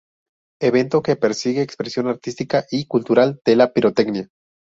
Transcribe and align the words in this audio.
Evento 0.59 1.03
que 1.03 1.15
persigue 1.15 1.61
expresión 1.61 2.07
artística 2.07 2.65
y 2.71 2.87
cultural 2.87 3.39
de 3.45 3.55
la 3.55 3.71
pirotecnia. 3.71 4.29